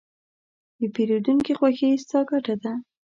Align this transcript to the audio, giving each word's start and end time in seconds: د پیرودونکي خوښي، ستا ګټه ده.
د 0.79 0.81
پیرودونکي 0.95 1.53
خوښي، 1.59 1.89
ستا 2.03 2.19
ګټه 2.31 2.55
ده. 2.63 2.73